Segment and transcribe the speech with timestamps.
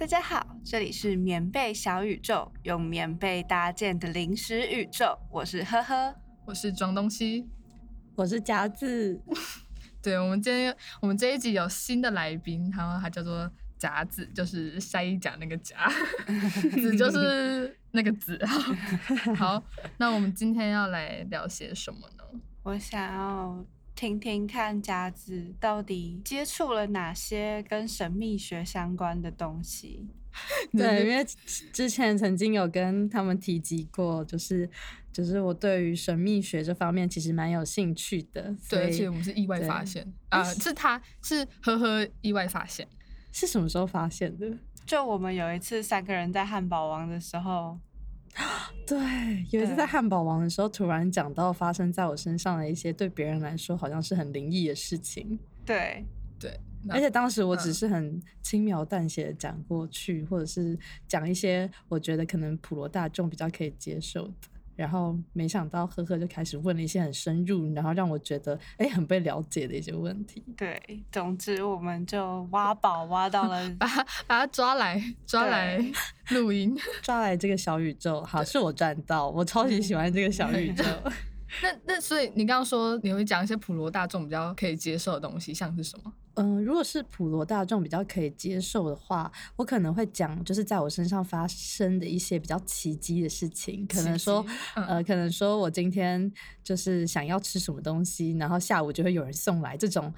[0.00, 5.18] 大家好，这里是棉被小宇宙，用棉被搭建的零食宇宙。
[5.30, 6.14] 我是呵呵，
[6.46, 7.46] 我是装东西，
[8.16, 9.20] 我是夹子。
[10.02, 15.76] 对，我们今天我们这一集有新的来宾，然后他叫做夹子，就是筛夹那个夹，
[16.80, 18.40] 子就是那个子。
[19.36, 19.62] 好，
[19.98, 22.40] 那我们今天要来聊些什么呢？
[22.62, 23.66] 我想要。
[24.00, 30.08] 听听看，夹子到底接触了哪些跟神秘学相关的东西？
[30.72, 31.22] 对，因为
[31.70, 34.66] 之前曾经有跟他们提及过，就是
[35.12, 38.56] 就是我对于神秘学这方面其实蛮有兴趣的。
[38.70, 42.88] 对，而且我们是意外发现啊，是他是呵呵意外发现，
[43.30, 44.50] 是什么时候发现的？
[44.86, 47.78] 就我们有一次三个人在汉堡王的时候。
[48.86, 48.98] 对，
[49.50, 55.38] 有一次在汉堡王的时候，突然讲到发生在我身上的一些对别人来说好像是很灵异的事情。
[55.64, 56.04] 对
[56.38, 56.58] 对，
[56.88, 64.34] 而且当时我只是很轻描淡写的讲过去，或者是讲一些我觉得可能普罗大众比较可以接受的。
[64.80, 70.42] 然后没想到呵呵就开始问了一些很深入，然后让我觉得哎很被了解的一些问题。
[70.56, 70.80] 对，
[71.12, 73.86] 总之我们就挖宝挖到了， 把
[74.26, 75.78] 把他抓来抓来
[76.30, 78.22] 录音， 抓来这个小宇宙。
[78.22, 80.82] 好，是我赚到，我超级喜欢这个小宇宙。
[81.62, 86.12] 那那所以你刚刚说你会讲一些普罗大众比较可以接受的东西，像是什么？
[86.34, 96.32] 嗯，如果是普罗大众比较可以接受的话，我可能会讲就是在我身上发生的一些比较奇迹的事情，可能说呃，可能说我今天
[96.62, 100.12] 就是想要吃什么东西，然后下午就会有人送来这种。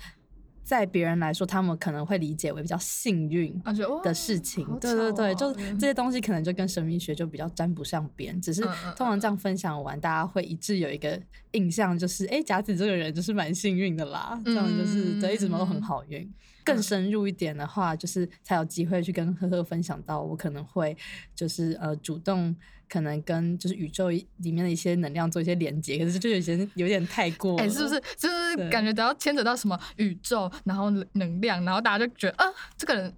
[0.62, 3.60] 在别人来说，他们可能会理解为比较幸运
[4.02, 4.64] 的事情。
[4.80, 8.40] 对对对，就这些东西可能就跟神秘学就比较沾不上边。
[8.40, 8.62] 只是
[8.96, 11.20] 通常这样分享完，大家会一致有一个
[11.52, 14.40] 印象，就是哎，甲子这个人就是蛮幸运的啦。
[14.44, 16.30] 这样就是对，一直都很好运。
[16.64, 20.96] 更深入一点的话，就是才有机会去跟呵呵分享到，我可能会
[21.34, 22.54] 就是呃主动。
[22.92, 27.98] 可能跟就是宇宙里面的一些能量做一些连接，可是就有些有点太过，哎，是不是？
[28.18, 32.44] 就 是感觉只要牵扯到什么宇宙，然后能量，然后大家就觉得啊，
[32.76, 33.10] 这个人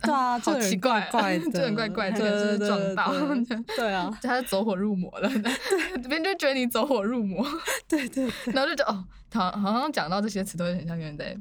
[0.00, 3.12] 对啊，好奇怪，怪，这人怪怪，这个是撞到，
[3.76, 7.46] 对啊，他是走火入魔了， 对，别人就觉得你走火入魔，
[7.86, 11.36] 对对，然后就觉得哦，他好像讲到这些词都会很像有人在。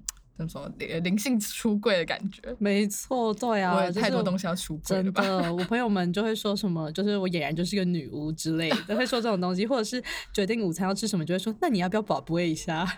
[0.48, 2.42] 怎么说灵灵性出柜的感觉？
[2.60, 10.04] 没错，对啊，我有太多东西要出柜真的，我朋友们就会说什么，就是我俨然就是个女巫之类的，会说这种东西，或者是
[10.34, 12.88] 决定午餐要吃什么，就会说，那你要不要宝贝一下？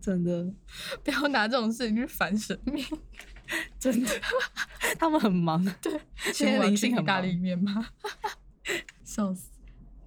[0.00, 0.52] 真的，
[1.04, 2.84] 不要拿这种事情去烦神明，
[3.78, 4.10] 真的，
[4.98, 5.92] 他们很忙，对，
[6.32, 7.86] 现在灵性很大的一面吗？
[9.04, 9.51] 笑死。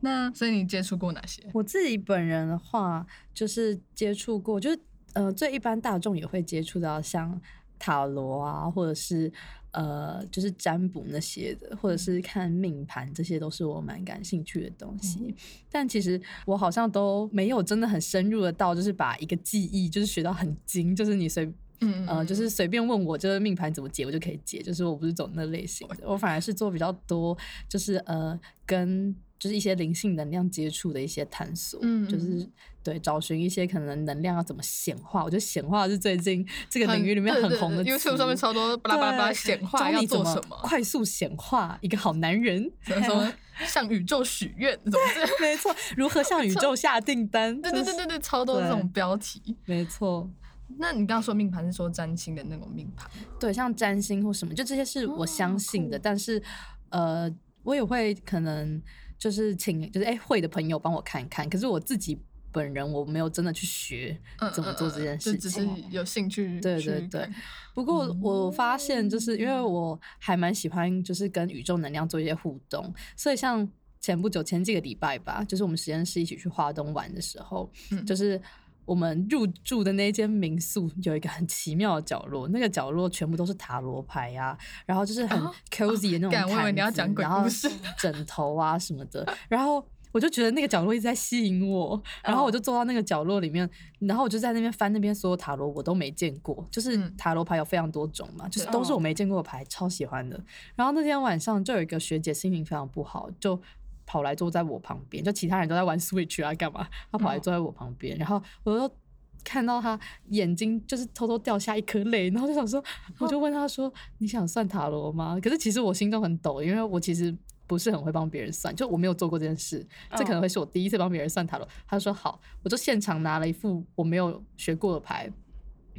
[0.06, 1.44] 那所以你接触过哪些？
[1.52, 4.80] 我自己本人的话，就是接触过，就是
[5.14, 7.42] 呃，最一般大众也会接触到像
[7.80, 9.32] 塔罗啊，或者是
[9.72, 15.36] 呃，就是占卜那些的，或者是看命盘，这些都是我蛮感兴趣的东西。
[15.72, 21.52] 但其实我好像都没有真的很深入的到，就是把一个记忆就是学到很精，就是你随
[21.82, 24.62] 嗯呃，就是随便问我这个命盘怎么解，我就可以解。
[24.62, 27.38] 就是我不是走那类型的，我反而是做比较多，
[27.68, 29.16] 就是呃跟。
[29.38, 32.48] 就是一些灵性能量接触的一些探索，嗯，就是
[32.82, 35.24] 对找寻一些可能能量要怎么显化。
[35.24, 43.34] 我觉得显化是最近这个领域里面很红的，YouTube 上面超多巴拉巴拉巴拉显化要做什么，快速显化一个好男人， 什么
[43.68, 45.00] 向宇宙许愿，怎么
[45.42, 47.62] 没错，如何向宇宙下订单？
[47.62, 50.30] 对对对对对，超多这种标题，没错。
[50.78, 53.10] 那你刚刚说命盘是说占星的那种命盘，
[53.40, 56.42] 对，像占星或什么，就这些是我相信的，但是
[56.90, 57.30] 呃，
[57.64, 58.82] 我也会可能。
[59.18, 61.50] 就是请，就是哎会的朋友帮我看看。
[61.50, 62.20] 可是我自己
[62.52, 64.20] 本人我没有真的去学
[64.54, 66.60] 怎么做这件事情，只是有兴趣。
[66.62, 67.30] 对对对。
[67.74, 72.94] 不过我发现，就是因为我还蛮喜欢，就是跟宇宙能量做一些互动。
[73.16, 73.68] 所以像
[74.00, 77.72] 前不久前几个礼拜吧，就是我们实验室一起去华东玩的时候，
[78.06, 78.42] 就是。
[78.86, 85.40] 我们入住的那间民宿有一个很奇妙的角落，那个角落全部都是塔罗牌啊，然后就是很
[85.72, 86.74] cozy 的那种毯
[87.14, 87.46] 子，然后
[88.00, 100.40] 枕头啊什么的，然后我就觉得那个角落一直在吸引我，然后我就坐到那个角落里面，然后我就在那边翻那边所有塔罗，我都没见过，就是塔罗牌有非常多种嘛，就是都是我没见过的牌，超喜欢的。
[100.76, 103.60] 然后那天晚上就有一个学姐心情非常不好，就。
[104.06, 106.88] 跑来坐在我旁边，就其他人都在玩 Switch 啊，干嘛？
[107.12, 108.96] 他跑来坐在我旁边，然后我就
[109.44, 110.00] 看到他
[110.30, 112.84] 眼睛就是偷偷掉下一颗泪，然后就想说，
[113.20, 117.36] 我就问他说：“你想算塔罗吗？”可是其实我心中很抖，因为我其实
[117.68, 119.86] 不是很会帮别人算，就我没有做过这件事，
[120.16, 121.68] 这可能会是我第一次帮别人算塔罗。
[121.88, 125.32] 他说好，我就现场拿了一副我没有学过的牌，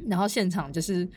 [0.07, 1.07] 然后现场就是。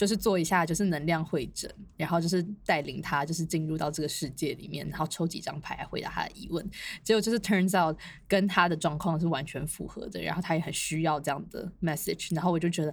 [0.00, 6.66] 就是做一下就是能量会诊，然后就是带领他就是进入到这个世界里面，然后抽几张牌来回答他的疑问。
[7.04, 7.94] 结果就是 turns out
[8.26, 12.90] 跟他的状况是完全符合的，然后他也很需要这样的 message，然后我就觉得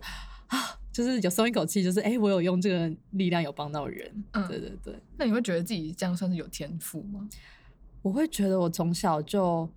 [0.47, 4.11] 啊，就是有松一口气，就是哎、我有用这个力量有帮到人。
[4.33, 7.25] 嗯对对对，那你会觉得自己这样算是有天赋吗？
[8.01, 9.69] 我会觉得我从小就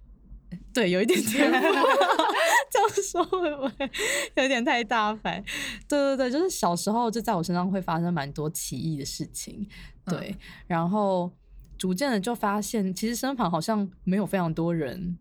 [0.73, 1.59] 对有一点天赋，
[2.71, 3.91] 这样说会不会
[4.43, 5.43] 有点太大牌？
[5.89, 9.69] 对对对，就是小时候就在我身上会发生蛮多奇异的事情，
[10.07, 10.37] 对，
[10.67, 11.31] 然后
[11.77, 15.19] 逐渐的就发现，其实身旁好像没有非常多人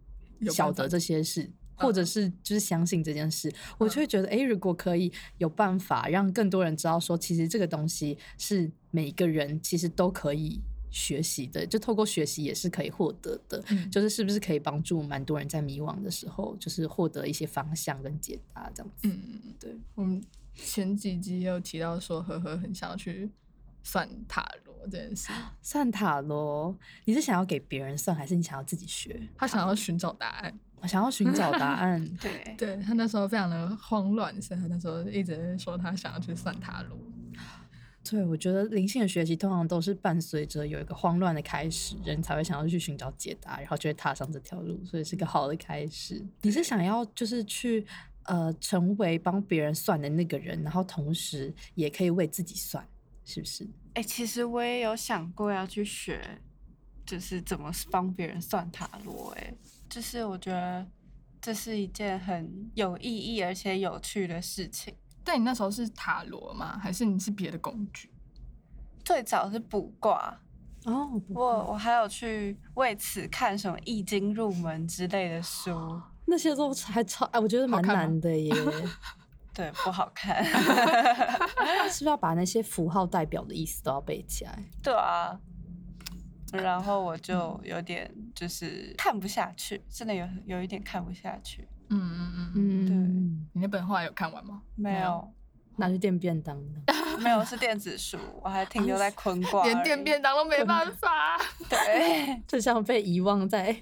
[0.50, 1.52] 晓得这些事。
[1.82, 10.62] 或者是就是相信这件事，我就会觉得，哎、如果可以有办法让更多人知道说，其实这个东西是每一个人其实都可以
[10.92, 13.64] 学习的，就透过学习也是可以获得的。
[13.70, 19.08] 嗯就是是不是可以帮助蛮多人在迷惘的时候，就是获得一些方向跟解答这样子。
[19.08, 20.24] 嗯，对，我们
[20.56, 23.30] 前几集也有提到说，呵呵很想要去
[23.84, 25.32] 算塔罗这件事，
[25.62, 29.30] 算塔罗，你是想要给别人算，还是你想要自己学？
[29.38, 30.60] 他想要寻找答案。
[30.82, 32.02] 我想要寻找答案。
[32.22, 36.98] 对，对他那时候非常的慌乱，所以他那时候一直说他想要去算塔罗。
[38.02, 46.26] 对，我觉得灵性的学习通常都是伴随着有一个慌乱的开始，人才会想要去寻找解答，然后就会踏上这条路，所以是个好的开始。
[46.42, 47.86] 你是想要就是去
[48.24, 52.88] 呃成为帮别人算的那个人，然后同时也可以为自己算，
[53.26, 53.68] 是不是？
[53.94, 56.40] 哎、其实我也有想过要去学，
[57.06, 59.36] 就是怎么帮别人算塔罗。
[59.38, 59.54] 哎，
[59.90, 60.88] 就是我觉得
[61.42, 64.94] 这是一件很有意义而且有趣的事情。
[65.24, 66.78] 但你那时候是塔罗吗？
[66.82, 68.10] 还是你是别的工具？
[69.04, 70.40] 最早是卜卦，
[70.86, 78.54] 哦，不我我还有去为此看什么易经入门之类的书，那些都还超哎，我觉得蛮难的耶。
[79.52, 80.44] 对，不好看。
[80.46, 84.64] 是不是要把那些符号代表的意思都要背起来？
[84.82, 85.38] 对啊，
[86.54, 91.68] 然后我就有点就是看不下去，真的有有一点看不下去。
[91.90, 92.88] 嗯嗯嗯嗯。
[92.90, 94.62] 嗯，你那本后来有看完吗？
[94.76, 95.32] 没有，
[95.78, 96.94] 拿去垫便当的。
[97.20, 101.38] 没有是电子书，我还停留在坤卦连垫便当都没办法。
[101.70, 103.76] 对，就像被遗忘在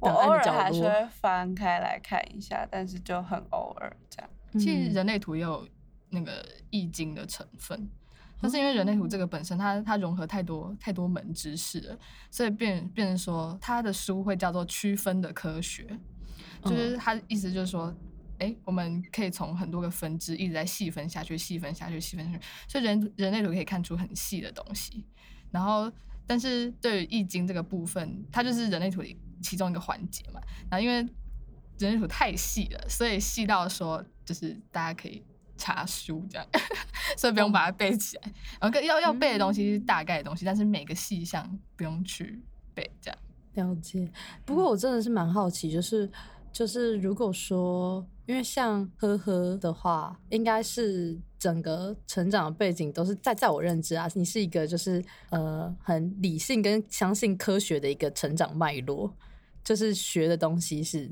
[0.00, 0.90] 我偶尔还是落。
[0.90, 4.30] 会翻开来看一下，但是就很偶尔这样。
[4.52, 5.66] 其实嗯人类图也有
[6.10, 7.88] 那个易经的成分，
[8.40, 11.98] 但是因为人类图这个本身它它融合太多太多门知识了，
[12.30, 15.98] 所以变变成说它的书会叫做区分的科学，
[16.68, 17.94] 就是嗯它意思就是说。
[18.40, 25.04] 哎，我们可以从很多个分支一直在细分下去，细分下去，细分下去，所以人人类图可以看出很细的东西。
[25.50, 25.90] 然后，
[26.24, 30.40] 但是对于易经这个部分，它就是人类图里其中一个环节嘛。
[30.70, 30.98] 然后因为
[31.80, 35.20] 人类图太细了，所以细到说就是大家可以
[35.56, 36.46] 查书这样，
[37.18, 38.32] 所以不用把它背起来。
[38.60, 42.40] 然后要要背的东西是大概的东西，但是每个细项不用去
[42.72, 43.18] 背这样。
[43.54, 44.08] 了解。
[44.44, 46.08] 不过我真的是蛮好奇，就是
[46.52, 59.12] 就是如果说，因为像呵呵的话，应该是整个成长的背景都是在在我认知啊，你是一个就是呃很理性跟相信科学的一个成长脉络，
[59.62, 61.10] 就是学的东西是。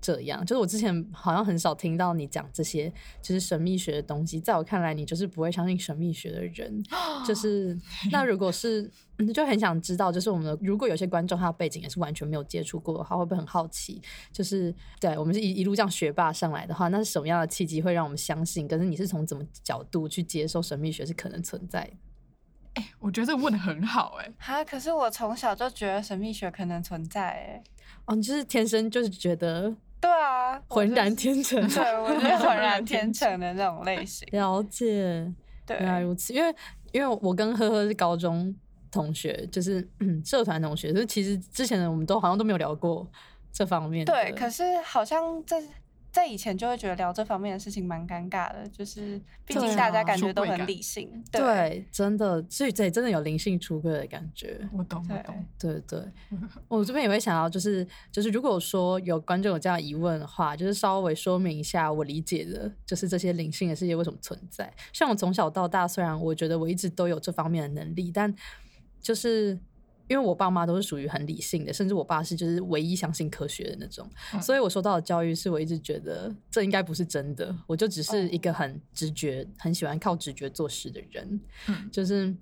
[0.00, 4.40] 这样，就是我之前好像很少听到你讲这些，就是神秘学的东西。
[4.40, 6.82] 在我看来，你就是不会相信神秘学的人。
[7.26, 7.78] 就是
[8.10, 14.00] 那如果是，嗯就很想知道，就是我们的如果有些观众他的背景也是完全没有接触过的话，会不会很好奇？
[14.32, 18.66] 就是对我们是一一路这样学霸上来的话，那是什么样的契机会让我们相信？
[18.66, 22.82] 可是你是从怎么角度去接受神秘学是可能存在的？
[23.00, 27.62] 我觉得这问的很好哎、哈，可是我从小就觉得神秘学可能存在，哎，
[28.06, 31.60] 哦，你就是天生就是觉得对啊，我浑然天成。
[31.68, 34.26] 对， 我是浑然天成的那种类型。
[34.32, 35.32] 了解，
[35.66, 36.32] 对，原来如此。
[36.32, 36.54] 因为
[36.92, 38.54] 因为我跟呵呵是高中
[38.90, 43.06] 同学，就是嗯 社团同学，所以其实之前的我们都好像都没有聊过
[43.52, 44.12] 这方面的。
[44.12, 45.62] 对，可是好像在
[46.12, 51.22] 在以前就会觉得聊这方面的事情蛮尴尬的，就是毕竟大家啊感觉都很理性。
[51.30, 54.60] 对，真的，所以这真的有灵性出柜的感觉。
[54.72, 55.46] 我懂，我对懂。
[55.58, 56.02] 对对，
[56.68, 64.72] 我这边也会想到，就是就是，如果说有观众有这样疑问的话，就是稍微说明一下我理解的，就是这些灵性的世界为什么存在。
[64.92, 68.34] 像我从小到大，虽然我觉得我一直都有这方面的能力，但
[69.00, 69.58] 就是
[70.10, 74.42] 因为我爸妈都是属于很理性的，甚至我爸是就是唯一相信科学的那种，嗯。
[74.42, 81.40] 所以我受到的教育是我一直觉得这应该不是真的，我就只是一哦个很直觉、很喜欢靠直觉做事的人。
[81.68, 81.88] 嗯。
[81.92, 82.34] 就是，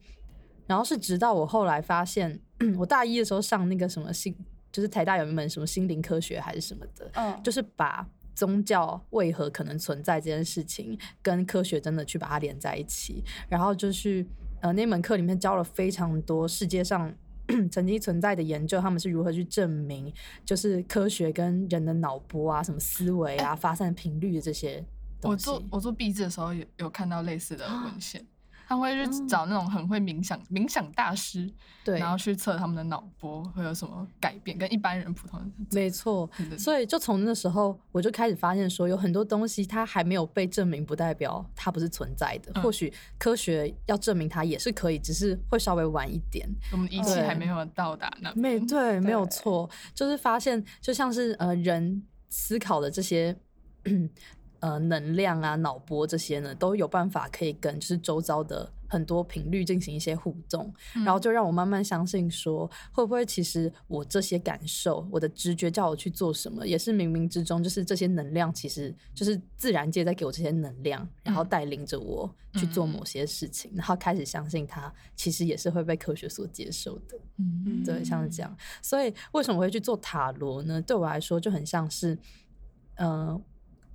[0.67, 2.41] 然后是直到我后来发现，
[2.79, 4.35] 我大一的时候上那个什么心，
[4.73, 14.25] 就是台大有一门什么心灵科学还是什么的，嗯，就是把宗教为何可能存在这件事情，跟科学真的去把它连在一起，然后就是
[14.63, 17.15] 呃那门课里面教了非常多世界上
[17.73, 20.13] 曾经存在的研究，他们是如何去证明，
[20.45, 24.85] 就是科学跟人的脑波啊、什么思维啊、发散频率的这些
[25.23, 25.35] 我。
[25.35, 28.25] 做我做壁纸的时候有有看到类似的文献，
[28.69, 31.51] 他会去找那种很会冥想冥想大师，
[31.83, 42.53] 对，然后去测他们的脑波会有什么改变，跟一般人普通人没错所以就从那时候我就开始发现说，有很多东西它还没有被证明，不代表它不是存在的。
[42.57, 46.47] 嗯或许科学要证明它也是可以，只是会稍微晚一点。
[46.71, 48.31] 我们仪器还没有到达那。
[48.35, 53.35] 没 对，没有错，就是发现就像是呃人思考的这些。
[54.61, 77.17] 呃，能量啊、脑波这些呢，都有办法可以跟就是周遭的很多频率进行一些互动，嗯然后就让我慢慢相信说，会不会其实我这些感受，我的直觉叫我去做什么，也是冥冥之中，就是这些能量其实就是自然界在给我这些能量，然后嗯带领着我去做嗯某些事情，然后开始相信它其实也是会被科学所接受的。
[77.37, 78.57] 嗯对，像是这样。
[78.83, 80.83] 所以为什么会去做塔罗呢？
[80.83, 82.19] 对我来说就很像是，
[82.97, 83.41] 呃，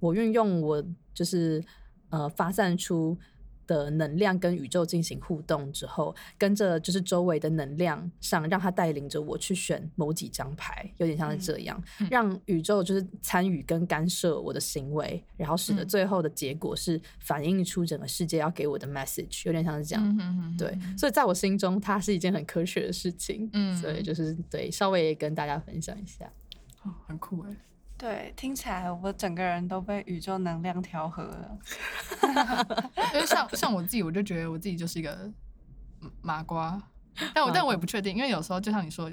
[0.03, 0.83] 我运用我
[1.13, 1.63] 就是
[2.09, 3.17] 呃发散出
[3.65, 20.05] 的能量跟宇宙进行互动之后，跟着就是周围的能量上，让它带领着我去选某几张牌，有点像是这样，嗯让宇宙就是参与跟干涉我的行为，然后使得嗯最后的结果是反映出整个世界要给我的 message，有点像是这样。
[20.05, 23.49] 嗯哼哼对，所以在我心中，它是一件很科学的事情。
[23.53, 26.29] 嗯所以就是对，稍微跟大家分享一下。
[26.83, 27.55] 哦很酷哎。
[28.03, 31.57] 对，听起来我整个人都被宇宙能量调和了。
[33.13, 35.31] 因为像像我自己，我就觉得我自己就是一个
[36.01, 36.77] 嗯麻瓜，
[37.33, 39.09] 但我但我也不确定，因为有时候就像你说，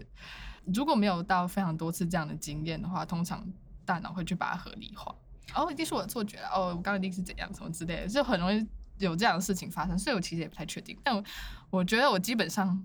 [0.75, 3.47] 如果没有到非常多次这样的经验的话，通常
[3.85, 5.15] 大脑会去把它合理化。
[5.55, 8.67] 哦，一定是我的错觉了，哦，我刚刚一定是怎样什么之类的，就很容易
[8.99, 10.99] 有这样的事情发生，所以我其实也不太确定。
[11.05, 11.23] 但我
[11.71, 12.85] 我觉得我基本上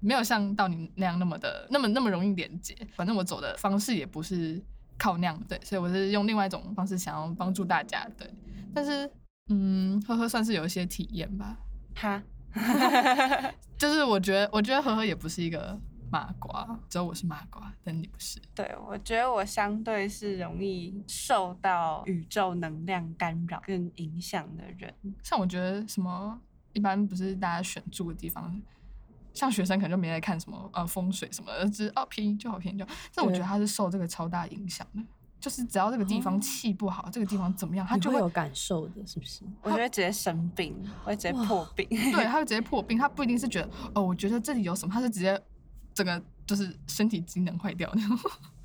[0.00, 4.64] 没有像到你那样那么的那么那么容易连接，反正我走的方式也不是
[5.02, 8.32] 靠那样，对，所以我是用另外一种方式想要帮助大家，对，
[8.72, 9.10] 但是
[9.48, 11.58] 嗯，呵呵算是有一些体验吧，
[11.96, 12.22] 哈，
[13.76, 15.76] 就是我觉得我觉得呵呵也不是一个
[16.08, 24.94] 麻瓜，只有我是麻瓜，但你不是，对，我觉得我相对是容易受到宇宙能量干扰跟影响的人。
[25.24, 26.40] 像我觉得什么
[26.74, 28.62] 一般不是大家选住的地方。
[29.34, 32.92] 像学生可能就没在看什么呃风水什么的，只是哦便宜就好便宜就好。
[33.14, 35.02] 但我觉得对他是受这个超大影响的，
[35.40, 39.42] 就是只要这个地方哦气不好，这个地方怎么样，他就会你会有感受的，是不是？
[39.62, 41.86] 我觉得直接生病，我会直接破病。
[41.90, 45.40] 对，他会直接破病，他不一定是觉得哦，我觉得这里有什么，他是直接
[45.94, 48.18] 整个就是身体机能坏掉那种。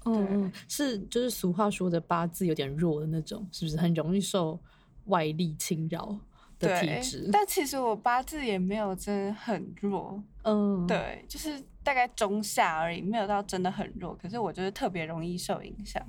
[0.05, 4.57] 嗯嗯，是就是俗话说的八字有点弱的那种，是不是很容易受
[5.05, 6.17] 外力侵扰
[6.59, 14.15] 的体对质？，但其实我八字也没有真的很弱，嗯，对，就是大概中下而已，没有到真的很弱。
[14.15, 16.01] 可是我就是特别容易受影响，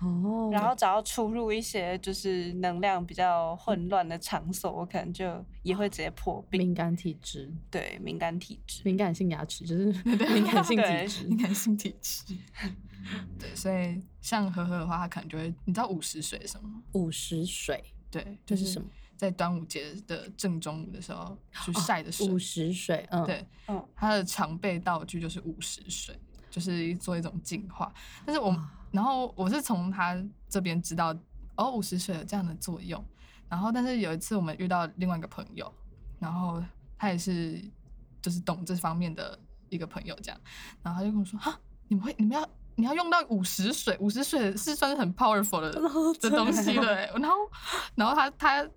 [0.00, 6.58] 哦，然后只要出入一些就是能量比较混乱的场所，我可能就也会直接破病。
[6.58, 8.82] 敏感体质，对，敏感体质。
[8.84, 11.36] 敏感性牙齿就是 敏感性体对质敏。
[11.38, 12.34] 感性体质。
[13.38, 16.82] 对，所以像呵呵的话，他可能就会，你知道午时水什么吗？
[16.92, 18.86] 午时水对，这是什么？
[19.20, 22.26] 在端午节的正中午的时候去晒的水。
[22.26, 27.92] 午时水，嗯，对，嗯，它的常备道具就是午时水，就是做一种净化。
[28.24, 30.16] 但是我哇，然后我是从他
[30.48, 31.14] 这边知道，
[31.56, 33.04] 哦，午时水有这样的作用。
[33.46, 35.70] 然后，但是有一次我们遇到另外一个朋友，
[36.18, 36.64] 然后
[36.96, 37.62] 他也是
[38.22, 40.40] 就是懂这方面的一个朋友，这样，
[40.82, 45.70] 然后他就跟我说：“哈，你们会你们要你要用到五十水，五十水是算是很 powerful 的
[46.20, 47.36] 的东西了、欸。”然后，
[47.94, 48.70] 然后他他，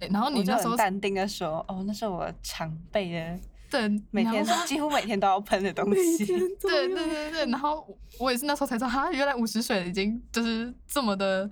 [0.00, 3.40] 欸然后你就那时候很淡定的说，哦，那是我常备的，
[3.70, 6.24] 对每天几乎每天都要喷的东西。
[6.26, 11.48] 对对对对，然后我我也是那时候才知道，哈，原来五十水已经就是这么的，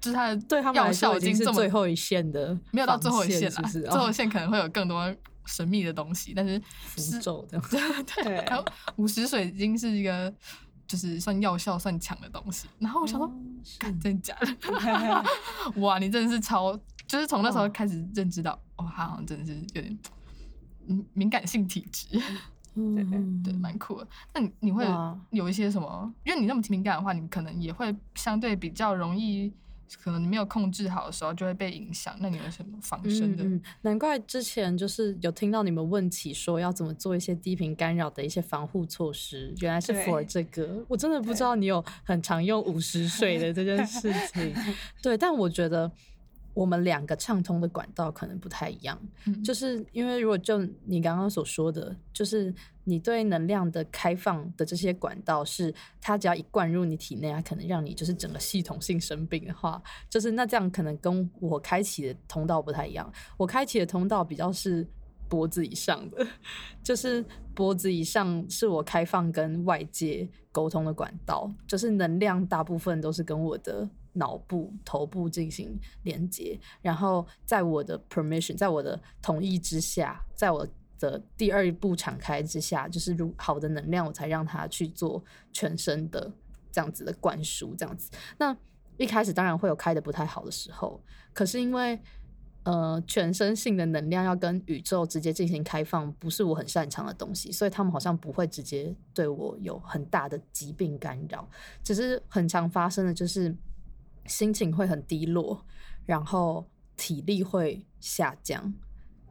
[0.00, 3.80] 就是它的对他们药来说已经是效已经这么最后一线的，没有到最后一线啦，是不是？
[3.82, 5.14] 最后一哦线可能会有更多
[5.46, 8.64] 神秘的东西，但是符咒的，对，对然后
[8.96, 10.32] 五十水已经是一个
[10.86, 13.32] 就是算药效算强的东西，然后我想说，哦
[14.02, 15.24] 真的假的？
[15.80, 16.78] 哇，你真的是超，
[17.08, 19.98] 就是从那时候开始认知到，哦，他好像真的是有点
[20.86, 22.06] 嗯敏感性体质。
[22.78, 23.04] 对
[23.42, 24.06] 对，蛮酷的。
[24.32, 24.86] 那你你会
[25.30, 26.14] 有一些什么？
[26.22, 29.52] 因为你那么敏感的话，你可能也会相对比较容易
[30.00, 32.14] 可能你没有控制好的时候就会被影响。
[32.20, 33.42] 那你有什么防身的？
[33.42, 44.54] 嗯嗯，难怪之前就是有听到你们问起说要怎么做一些低频干扰的一些防护措施，原来是对 for 这个，我真的不知道你有很常用五十岁的这件事情。
[45.02, 45.90] 对，但我觉得
[46.58, 63.08] 我们两个畅通的管道可能不太一样，嗯就是因为如果就你刚刚所说的，就是你对能量的开放的这些管道是，它只要一灌入你体内，它可能让你就是整个系统性生病的话， 就是那这样可能跟我开启的通道不太一样。
[63.36, 64.84] 我开启的通道比较是
[65.28, 66.26] 脖子以上的，
[66.82, 67.24] 就是
[67.54, 80.66] 脖子以上是我开放跟外界沟通的管道，就是能量大部分都是跟我的脑部、头部进行连接，然后在我的 permission，在我的同意之下，在我
[80.98, 85.22] 的第二步敞开之下，就是如好的能量，我才让它去做
[85.52, 86.32] 全身的
[86.72, 88.10] 这样子的灌输，这样子。
[88.36, 88.56] 那
[88.96, 91.00] 一开始当然会有开的不太好的时候，
[91.32, 92.00] 可是因为
[92.64, 101.48] 呃全身性的能量要跟宇宙直接进行开放，不是我很擅长的东西，所以他们好像不会直接对我有很大的疾病干扰，
[101.84, 103.54] 只是很常发生的就是
[104.28, 105.64] 心情会很低落，
[106.06, 108.72] 然后体力会下降，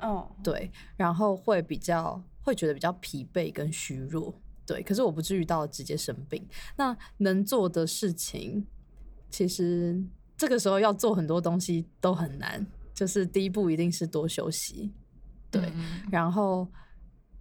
[0.01, 4.33] 哦，对，然后会比较会觉得比较疲惫跟虚弱，
[4.65, 4.81] 对。
[4.83, 6.45] 可是我不至于到直接生病。
[6.75, 8.65] 那能做的事情，
[9.29, 10.03] 其实
[10.35, 12.65] 这个时候要做很多东西都很难。
[12.93, 14.91] 就是第一步一定是多休息，
[15.51, 15.61] 对。
[15.75, 16.67] 嗯然后，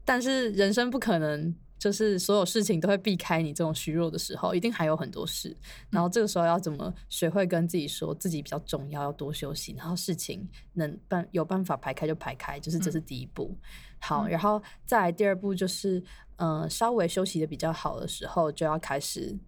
[0.04, 5.56] 但是人生不可能就是所有事情都会避开你这种虚弱的时候，一定还有很多事。
[5.90, 13.56] 然后这个时候要怎么学会跟自己说自己比较重要，要多休息，然后事情能办有办法排开就排开，就是这是第一步。
[13.98, 16.02] 好，然后再来第二步就是，
[16.36, 19.38] 呃，稍微休息的比较好的时候，就要开始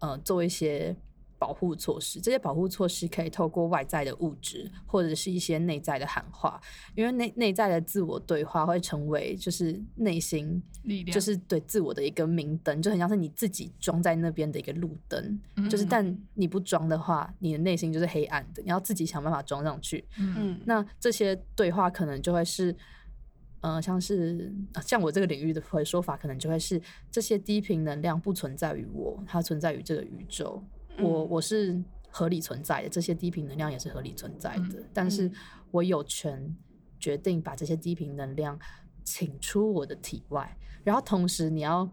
[0.00, 0.96] 呃做一些。
[1.40, 6.60] 保护措施，这些保护措施可以透过外在的物质，或者是一些内在的喊话，
[6.94, 20.04] 因为内内在的自我对话会成为就是内心力量就是对自我的一个明灯，就很像是你自己装在那边的一个路灯，就是嗯但你不装的话，你的内心就是黑暗的，你要自己想办法装上去。
[20.18, 22.76] 嗯嗯，那这些对话可能就会是，
[23.62, 26.78] 呃，像是啊像我这个领域的会说法，可能就会是
[27.10, 30.62] 这些低频能量不存在于我，它存在于这个宇宙。
[31.02, 35.32] 我嗯我是合理存在的，这些低频能量也是合理存在的，但是嗯
[35.70, 36.56] 我有权
[36.98, 38.58] 决定把这些低频能量
[39.04, 41.88] 请出我的体外，然后同时你要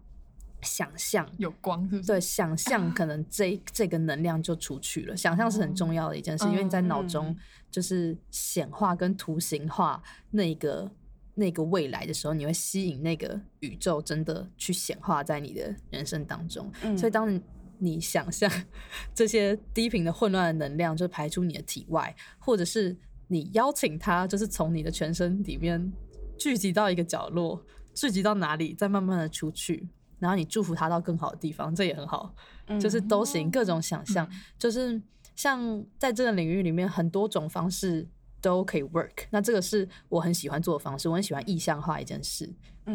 [0.61, 1.27] 想象。
[1.37, 1.87] 有光？
[2.01, 5.15] 对，想象可能这 这个能量就出去了。
[5.15, 7.37] 想象是很重要的一件事，因为你在脑中嗯
[7.69, 10.89] 就是显化跟图形化那个
[11.35, 16.71] 那个未来的时候，你会吸引那个宇宙真的去显化在你的人生当中。
[16.81, 17.39] 嗯所以当
[17.79, 18.51] 你想象
[19.13, 22.95] 这些低频的混乱的能量就排出你的体外， 或者是
[23.27, 25.91] 你邀请它，就是从你的全身里面
[26.37, 27.63] 聚集到一个角落，
[27.93, 29.87] 聚集到哪里，再慢慢的出去，
[30.19, 32.33] 然后你祝福它到更好的地方，这也很好，
[32.79, 34.39] 就是嗯都行，各种想象，嗯。
[34.57, 35.01] 就是
[35.35, 38.07] 像在这个领域里面，很多种方式
[38.41, 39.25] 都可以 work。
[39.29, 42.45] 那这个是我很喜欢做的方式，我很喜欢意象化一件事，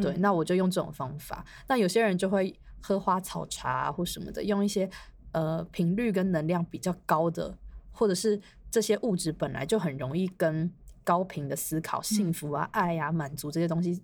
[0.00, 0.20] 对，嗯。
[0.20, 1.44] 那我就用这种方法。
[1.68, 4.90] 那有些人就会喝花草茶啊或什么的，用一些
[5.30, 7.56] 呃频率跟能量比较高的，
[7.92, 8.38] 或者是
[8.70, 10.70] 这些物质本来就很容易跟
[11.04, 14.02] 高频的思考、幸福啊、爱啊、满足这些东西。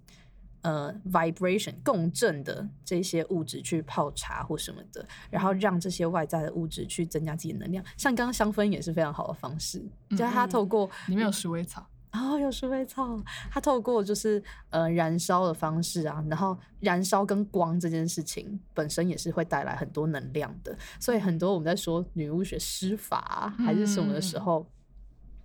[0.63, 7.83] 呃，vibration 共振的这些物质去泡茶或什么的，然后让这些外在的物质去增加自己的能量。
[7.97, 9.79] 像刚刚香氛也是非常好的方式，
[10.11, 24.41] 就是它嗯透过里面有鼠尾草，哦，有鼠尾草，它透过就是呃燃烧的方式啊，然后燃烧跟光这件事情本身也是会带来很多能量的，所以很多我们在说女巫学施法、啊、还是什么的时嗯。
[24.41, 24.71] 候，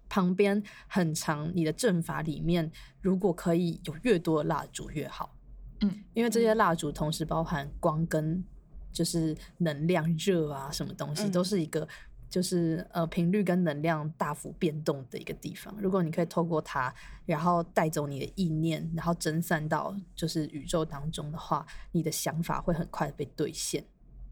[0.10, 2.72] 旁边很长你的阵法里面，
[3.02, 5.36] 如果可以有越多的蜡烛越好，
[5.82, 8.44] 嗯，因为这些蜡烛同时包含光跟
[8.92, 11.32] 就是能量热啊什么东西，嗯。
[11.32, 11.88] 都是一个
[12.34, 15.72] 就是呃频率跟能量大幅变动的一个地方。
[15.80, 16.92] 如果你可以透过它，
[17.28, 23.86] 然后带走你的意念，然后蒸散到就是宇宙当中的话，你的想法会很快的被兑现。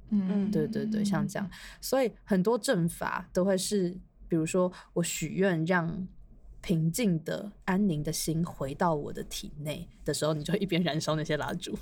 [0.10, 1.48] 嗯，对对对，像这样，
[1.80, 3.96] 所以很多阵法都会是，
[4.28, 6.08] 比如说我许愿让
[6.60, 11.78] 平静的、安宁的心回到我的体内的时候，你就一边燃烧那些蜡烛，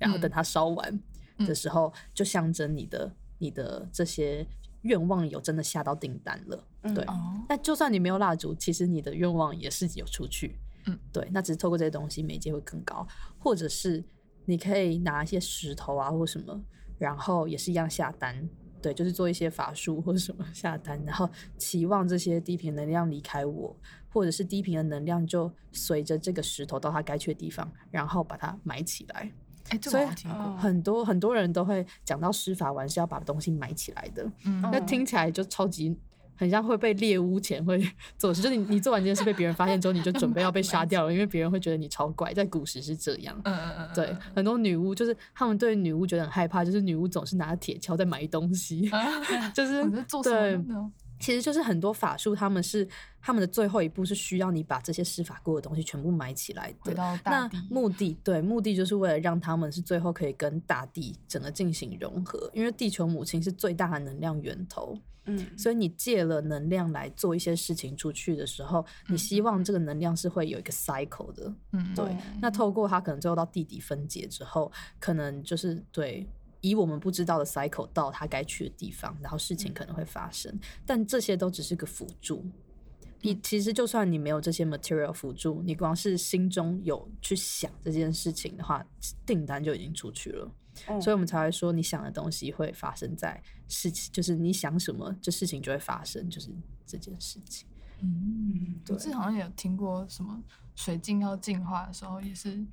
[0.00, 0.32] 然后等嗯。
[0.32, 1.00] 它烧完
[1.38, 4.44] 的时候，就象征你的你的这些
[4.82, 6.64] 愿望有真的下到订单了。
[6.82, 10.56] 嗯对，哦，那就算你没有蜡烛，其实你的愿望也是有出去。
[10.86, 13.06] 嗯，对，那只是透过这些东西，媒介会更高，
[13.38, 14.02] 或者是
[14.46, 16.58] 你可以拿一些石头啊或什么，
[16.98, 18.48] 然后也是一样下单，
[18.80, 23.76] 对，就是做一些法术或者什么下单，然后期望这些低频能量离开我，
[24.08, 29.30] 或者是低频的能量就随着这个石头到它该去的地方，然后把它埋起来。
[29.70, 30.06] 哎，这所以
[30.56, 35.96] 很多很多人都会讲到施法完是要把东西埋起来的，嗯，那听起来就超级。
[36.36, 37.78] 很像会被猎巫前会
[38.16, 43.38] 做事，就是你你做完这件事被别人发现之后，你就准备要被杀掉了，因为别人会觉得你超怪，在古时是这样。
[43.44, 49.84] 嗯嗯嗯，对，很多女巫就是他们对女巫觉得很害怕，就是女巫总是拿着铁锹在埋东西，嗯， 就是
[50.22, 50.58] 对？
[51.18, 52.88] 其实就是很多法术，他们是
[53.22, 56.78] 他们的最后一步是需要你把这些施法过的东西全部埋起来的。
[56.80, 71.54] 回到大那，目的对目的就是为了让他们是最后可以跟大地整个进行融合，因为地球母亲是最大的能量源头，嗯，所以你借了能量来做一些事情出去的时候，你希望这个能量是会有一个 cycle 的。
[71.72, 76.26] 嗯，对，那透过它可能最后到地底分解之后，可能就是对
[76.62, 82.44] 以我们不知道的 cycle 到它该去的地方，然后事情可能会发生，但这些都只是个辅助。
[83.22, 88.84] 你其实就算你没有这些 material 辅助，你光是心中有去想这件事情的话，
[89.26, 90.50] 订单就已经出去了。
[90.86, 96.48] 哦所以我们才会说，你想的东西会发生在事情，就是你想什么，这事情就会发生，就是
[96.86, 97.66] 这件事情。
[98.00, 100.42] 嗯，我对之前好像也有听过什么
[100.74, 102.64] 水晶要进化的时候，也是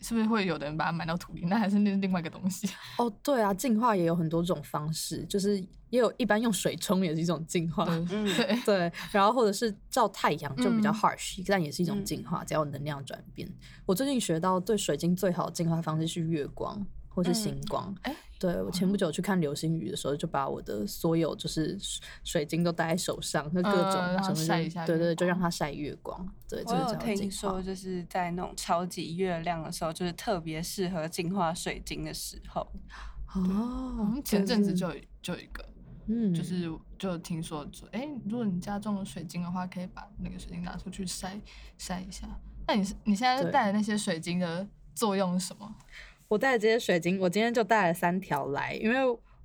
[0.00, 1.42] 是不是会有的人把它埋到土里？
[1.48, 2.68] 那还是另另外一个东西。
[2.98, 5.58] 哦，对啊，净化也有很多种方式，就是
[5.90, 7.84] 也有一般用水冲也是一种净化。
[7.84, 13.48] 对嗯 对，对，然后或者是照太阳就比较嗯 harsh，、但也是一种嗯净化，只要能量转变。
[13.84, 17.94] 我最近学到对水晶最好的净化方式是月光或是星嗯光。
[18.02, 26.26] 哎对我前不久去看流星雨的时候，就把我的所有就是水水晶都戴在手上，那各种什么就晒一下月对对，就让它晒月光。
[26.48, 32.66] 对，这我有听说，就是在那种超级月亮的时候，就是特别适合净化水晶的时候。
[33.34, 35.64] 我哦们，前阵子就有就有一个，
[36.06, 41.38] 嗯，就是就听说说，哎、如果你家中有水晶的话，可以把那个水晶拿出去晒
[41.76, 42.26] 晒一下。
[42.66, 45.74] 那你是你现在对带的那些水晶的作用是什么？
[46.28, 48.96] 我带这些水晶，我今天就带了三条来，因为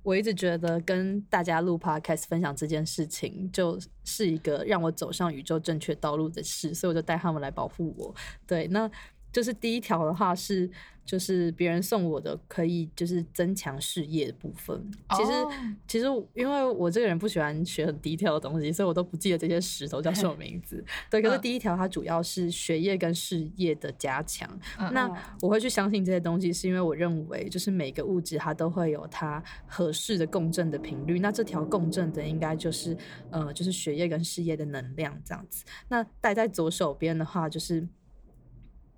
[0.02, 8.14] 我一直觉得跟大家录 podcast 分享这件事情，就是一个让我走上宇宙正确道路的事，所以我就带他们来保护我。
[8.46, 8.90] 对，那
[9.32, 10.70] 就是第一条的话是，
[11.04, 14.90] 就是别人送我的，可以就是增强事业的部分。
[15.16, 15.50] 其实、哦
[15.88, 20.84] 其实因为我这个人不喜欢学很低调的东西，所以我都不记得这些石头叫什么名字。
[21.10, 24.48] 对，可是嗯第一条它主要是学业跟事业的加强。
[24.78, 31.18] 嗯那哦我会去相信这些东西，是因为我认为，就是每个物质它都会有它合适的共振的频率。
[31.18, 32.96] 那这条共振的应该就是
[33.30, 35.64] 呃，就是学业跟事业的能量这样子。
[35.88, 37.86] 那戴在左手边的话，就是。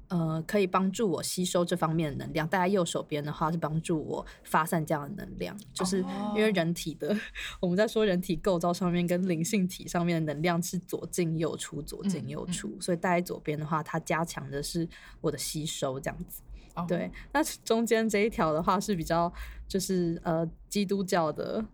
[0.08, 2.46] 呃，可以帮助我吸收这方面的能量。
[2.46, 5.58] 戴在右手边的话，是帮助我发散这样的能量。
[5.72, 5.98] 就是
[6.34, 7.16] 因为哦人体的，
[7.60, 12.78] 我们在说人体构造上面跟灵性体上面的能量是左进右出，左进嗯嗯右出。
[12.80, 14.88] 所以戴在左边的话，它加强的是
[15.20, 16.42] 我的吸收，这样子。
[16.74, 19.32] 哦对，那中间这一条的话是比较
[19.68, 21.64] 就是呃基督教的，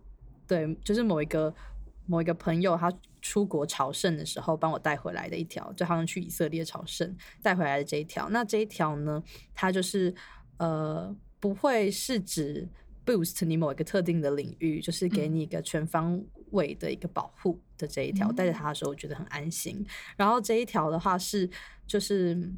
[0.47, 1.53] 对，就是某一个
[2.05, 8.29] 某一个朋友他出国朝圣的时候帮我带回来的一条，就好像去以色列朝圣带回来的这一条。
[8.29, 10.13] 那这一条呢，它就是
[10.57, 12.67] 呃不会是指
[13.05, 18.31] boost 你某一个特定的领域，就是给嗯你一个全方位的一个保护的这一条。
[18.31, 19.85] 带着它的时候，我觉得很安心。
[20.17, 21.49] 然后这一条的话是
[21.87, 22.51] 就是。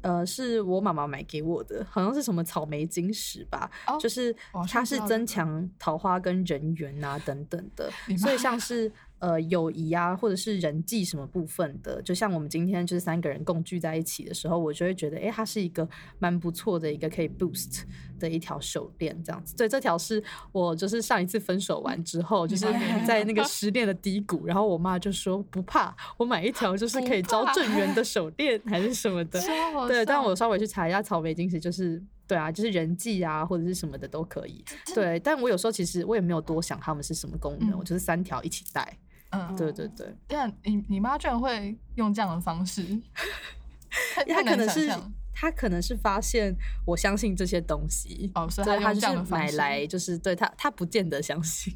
[0.00, 4.32] 呃，是我妈妈买给我的，好像是什么草莓晶石吧，哦就是
[4.70, 17.82] 它是增强桃花跟人缘啊等等的，所以像是呃友谊啊，或者是人际什么部分的，就像我们今天就是三个人共聚在一起的时候，我就会觉得，诶，它是一个蛮不错的一个可以 boost
[18.18, 19.56] 的一条手链，这样子。
[19.56, 22.64] 对，这条是我就是上一次分手完之后，就是
[23.06, 29.40] 在那个失恋的低谷，然后我妈就说不怕，我买一条就是可以招正缘的手链还是什么的。
[29.88, 34.64] 对，但我稍微去查一下草莓晶石，就是对啊，就是人际啊或者是什么的都可以。
[34.94, 38.96] 对，但我有时候其实我也没有多想他们是什么功能，嗯我就是三条一起带。
[39.30, 42.82] 嗯，对对对，对啊，你你妈居然会用这样的方式，
[44.14, 46.52] 太他可能是想象他可能是发现
[46.84, 51.74] 我相信这些东西，哦，所以他她就买来，就是对她她不见得相信。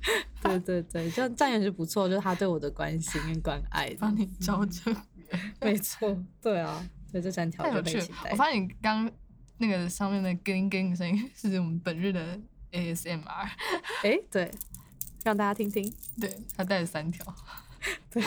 [0.42, 3.94] 对对对，这样这样也是不错，就是他对我的关心跟关爱。
[4.00, 4.96] 帮你招正
[5.60, 8.24] 没错，对啊，所以这三条太有趣了就可以一起！
[8.24, 8.36] 带我。
[8.36, 9.10] 发现你刚
[9.58, 12.40] 那个上面的 “ging ging” 的声音是我们本日的
[12.72, 13.48] ASMR，
[14.02, 14.50] 哎，对，
[15.24, 15.92] 让大家听听。
[16.20, 17.26] 对他带了三条，
[18.10, 18.22] 对，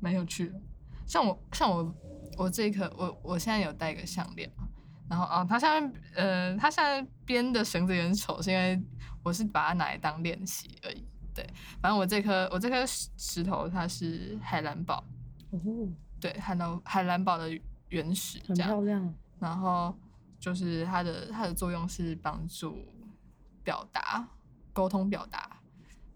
[0.00, 0.60] 蛮有趣的。
[1.06, 1.94] 像我像我
[2.36, 4.66] 我这一颗我我现在有戴一个项链嘛，
[5.08, 8.82] 然后啊，它下面呃它现在编的绳子有点丑，是因为
[9.22, 11.04] 我是把它拿来当练习而已。
[11.32, 11.46] 对，
[11.80, 15.04] 反正我这颗我这颗石石头它是海蓝宝，
[15.50, 15.60] 哦，
[16.18, 17.48] 对，海蓝海蓝宝的
[17.90, 18.56] 原石很。
[18.56, 19.14] 漂亮。
[19.38, 19.94] 然后
[20.40, 22.78] 就是它的它的作用是帮助
[23.62, 24.26] 表达、
[24.76, 25.58] 沟通、表达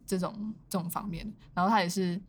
[0.06, 1.24] 这种这种方面。
[1.54, 2.20] 然后他也是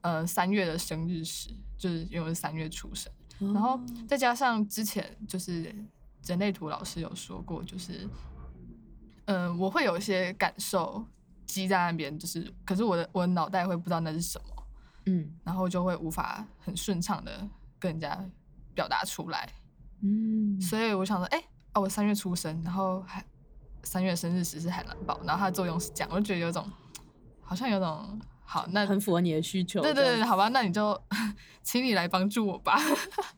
[0.00, 5.74] 呃三月的生日时，就是因为我是三月出生，然后哦再加上之前就是
[6.24, 8.08] 人类图老师有说过，就是
[9.26, 11.04] 嗯、呃我会有一些感受
[11.44, 14.62] 积在那边，就是可是我的我的脑袋会不知道那是什么，
[15.04, 17.46] 嗯然后就会无法很顺畅的
[17.78, 18.24] 跟人家
[18.74, 19.52] 表达出来。
[20.00, 23.24] 嗯，所以我想说，哎、哦，我三月出生，然后还
[23.86, 26.68] 三月生日时是海蓝宝，然后它的作用是这样，我就觉得有种
[27.40, 29.80] 好像有种好，那很符合你的需求。
[29.80, 31.00] 对对对，好吧，那你就
[31.62, 32.76] 请你来帮助我吧。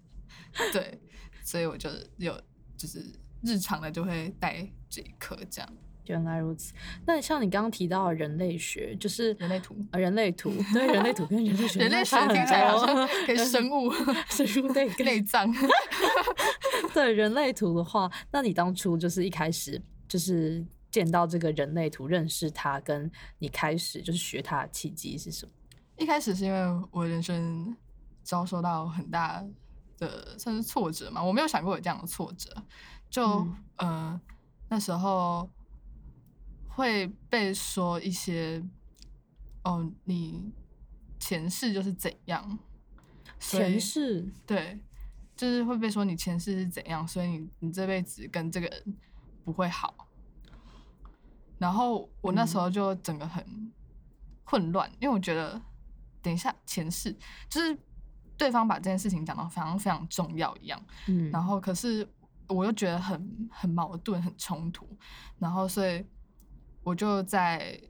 [0.73, 0.99] 对，
[1.45, 2.35] 所以我就有
[2.77, 3.05] 就是
[3.43, 5.71] 日常的就会带这一颗这样
[6.07, 6.73] 原来如此。
[7.07, 9.77] 那像你刚刚提到的人类学，就是人类图。
[9.93, 13.93] 呃人类图，对人类图跟人类学人类学听起来好像可以生物
[14.31, 15.55] 生物内内脏，
[16.95, 25.53] 对人类图的话，那你当初就是一开始就是见到这个人类图，认识它，跟你开始就是学它的契机是什么？
[25.99, 27.77] 一开始是因为我人生
[28.23, 29.45] 遭受到很大
[29.99, 32.51] 的算是挫折嘛，我没有想过有这样的挫折，
[33.09, 33.57] 就、嗯。
[33.77, 34.21] 呃
[34.71, 35.51] 那时候
[36.69, 38.63] 会被说一些
[39.65, 40.53] 哦你
[41.19, 42.59] 前世就是怎样，
[43.41, 44.31] 前世？
[44.45, 44.79] 对，
[45.35, 48.95] 就是会被说你前世是怎样，所以你你这辈子跟这个人
[49.49, 49.95] 不会好。
[51.59, 53.73] 然后我那时候就整个很
[54.45, 55.59] 混乱，因为我觉得，
[56.21, 57.11] 等一下前世
[57.49, 57.77] 就是
[58.37, 62.07] 对方把这件事情讲到非常非常重要一样，嗯，然后可是
[62.47, 64.87] 我又觉得很很矛盾、很冲突，
[65.39, 66.05] 然后所以
[66.83, 67.81] 我就在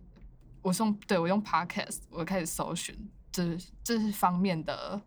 [0.63, 2.97] 我是用对我用 podcast，我开始搜寻
[3.33, 5.03] 这这方面的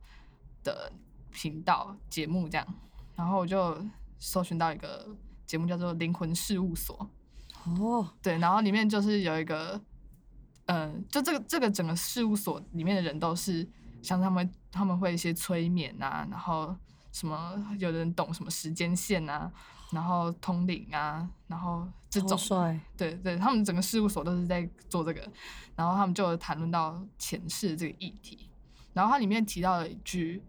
[0.64, 0.92] 的
[1.32, 2.68] 频道节目这样，
[3.16, 3.82] 然后我就
[4.20, 5.08] 搜寻到一个
[5.52, 7.10] 节目叫做《灵魂事务所》，
[7.84, 9.82] 哦，对，然后里面就是有一个，
[10.68, 13.68] 嗯、就这个这个整个事务所里面的人都是
[14.02, 16.74] 像他们他们会一些催眠啊，然后
[17.12, 19.52] 什么有人懂什么时间线啊，
[19.92, 25.30] 然后通灵啊，然后这种帅，对对，他们整个事务所都是在做这个，
[25.76, 28.50] 然后他们就谈论到前世这个议题，
[28.94, 30.42] 然后它里面提到了一句，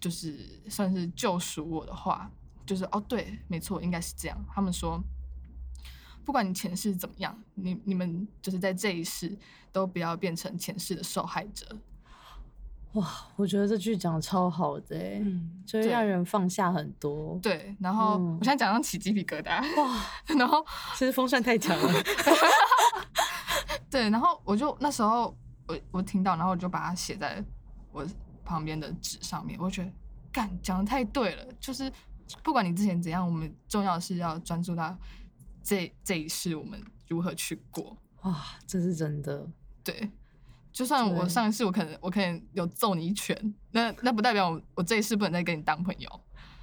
[0.00, 2.30] 就是算是救赎我的话，
[2.66, 4.36] 就是哦对，没错，应该是这样。
[4.52, 5.00] 他们说，
[6.24, 9.38] 不管你前世怎么样，你你们就是在这一世
[9.70, 11.64] 都不要变成前世的受害者。
[12.92, 17.38] 哇，我觉得这句讲的超好的哎，嗯，就会对让人放下很多。
[17.42, 20.02] 对，然后嗯我现在讲到起鸡皮疙瘩，哇，
[20.38, 21.92] 然后其实风扇太强了。
[23.90, 25.36] 对，然后我就那时候
[25.68, 27.44] 我我听到，然后我就把它写在
[27.92, 28.06] 我
[28.44, 29.92] 旁边的纸上面，我就觉得
[30.32, 31.92] 干讲的太对了，就是
[32.42, 34.96] 不管你之前怎样，我们重要的是要专注到
[35.62, 37.96] 这这一世我们如何去过。
[38.22, 39.48] 哇，这是真的。
[39.84, 40.10] 对，
[40.72, 46.20] 就算我上一世我可能我可能有揍你一拳，那那不代表我我这一世不能再跟你当朋友。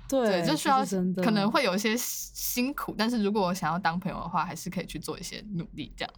[0.10, 0.86] 对，对，就需要
[1.24, 6.14] 可能会有一些辛苦，但是如果我想要当朋友的话，还是可以去做一些努力，这样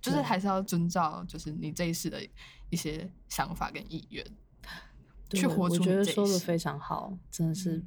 [0.00, 2.18] 就是还是要遵照就是你这一世的
[2.70, 4.24] 一些想法跟意愿
[5.30, 7.84] 去活出我觉得说的非常好，真的是。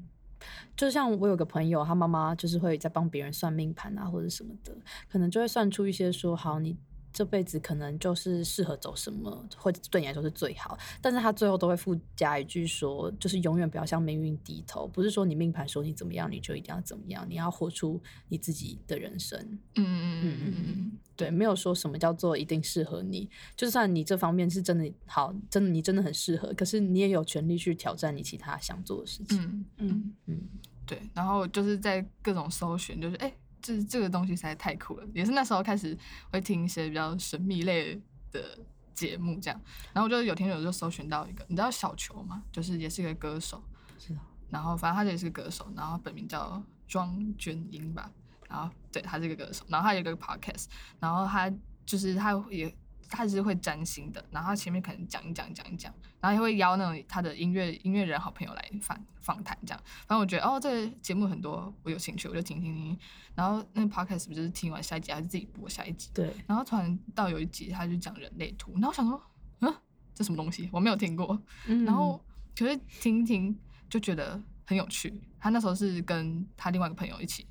[0.75, 4.73] 就像我有个朋友，他妈妈就是会在帮别人算命盘啊，或者什么的，
[5.09, 6.75] 可能就会算出一些说，好，你
[7.13, 10.77] 这辈子可能就是适合走什么，或者对你来说是最好。
[11.01, 19.37] 但是他最后都会附加一句说，就是永远不要向命运低头，不是说你命盘说你怎么样，你就一定要怎么样，你要活出你自己的人生。
[19.75, 29.39] 嗯嗯嗯嗯嗯对，没有说什么叫做一定适合你，就算你这方面是真的好，真的你真的很适合，可是你也有权利去挑战你其他想做的事情。
[29.39, 30.41] 嗯嗯嗯，嗯，
[30.85, 35.97] 对，然后就是在各种搜寻，就是哎，这这个东西实在太酷了，也是那时候开始
[36.31, 38.57] 会听一些比较神秘类的
[38.93, 39.61] 节目这样，
[39.93, 42.43] 然后我就有天有就搜寻到一个，你知道小球吗？
[42.51, 43.63] 就是也是一个歌手，
[43.97, 44.19] 是啊，
[44.49, 48.11] 然后反正他也是个歌手，然后本名叫庄娟英吧，
[48.49, 50.65] 然后对他是个歌手，然后他有一个 podcast，
[50.99, 51.51] 然后他
[51.85, 52.73] 就是他也
[53.11, 62.97] 他是会占星的，然后他前面可能讲一讲讲一讲，然后也会邀那种他的音乐音乐人好朋友来访访谈这样，反正我觉得哦这个节目很多我有兴趣，我就听听听，
[63.35, 69.21] 然后那个 podcast 不就是听完下一集还是自己播下一集，对，然后突然到有一集他就讲人类图，然后我想说
[69.59, 69.75] 嗯
[70.15, 70.69] 这什么东西？
[70.71, 72.23] 我没有听过，嗯然后
[72.57, 73.53] 可是听一听
[73.89, 75.21] 就觉得很有趣。
[75.39, 77.47] 他那时候是跟他另外一个朋友一起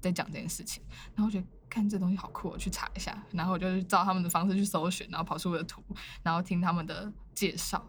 [0.00, 0.82] 在讲这件事情，
[1.14, 5.82] 然后我觉得看这东西好酷，我去查一下，然后我就照他们的方式去搜寻，然后跑出我的图，
[6.22, 7.82] 然后听他们的介绍，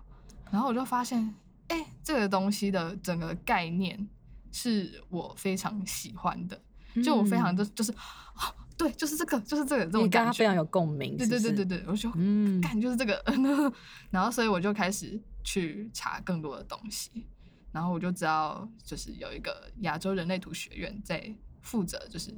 [0.49, 1.35] 然后我就发现，
[1.67, 4.07] 哎、这个东西的整个概念
[4.53, 6.61] 是我非常喜欢的，
[7.03, 13.21] 就我非常就就是，哦，对，就是这个，就是这个这种感觉，非常有共鸣，对对对对对，我就嗯，干就是这个，
[14.09, 17.27] 然后所以我就开始去查更多的东西，
[17.73, 21.29] 然后我就知道就是有一个亚洲人类图学院在
[21.61, 22.33] 负责就是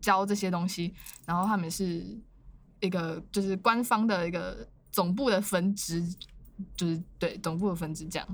[0.00, 0.94] 教这些东西，
[1.26, 2.18] 然后他们是
[2.80, 6.02] 一个就是官方的一个总部的分支，
[6.76, 8.28] 就是对总部的分支这样，